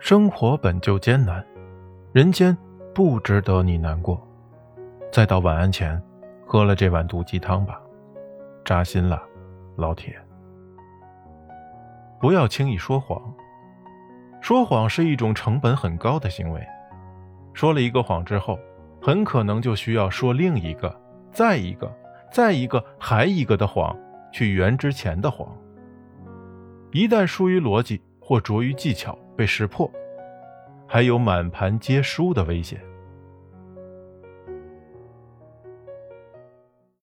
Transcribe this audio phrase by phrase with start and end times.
[0.00, 1.44] 生活本就艰难，
[2.12, 2.56] 人间
[2.94, 4.26] 不值得你难过。
[5.12, 6.00] 再到晚安前，
[6.46, 7.80] 喝了这碗毒鸡汤吧，
[8.64, 9.20] 扎心了，
[9.76, 10.16] 老铁。
[12.20, 13.20] 不要轻易说谎，
[14.40, 16.64] 说谎是一种成本很高的行为。
[17.52, 18.56] 说了一个谎之后，
[19.02, 20.94] 很可能就需要说另一个、
[21.32, 21.92] 再一个、
[22.30, 23.96] 再一个、还一个的谎，
[24.32, 25.48] 去圆之前的谎。
[26.92, 29.88] 一旦疏于逻辑或拙于技巧被识破，
[30.84, 32.80] 还有满盘皆输的危险。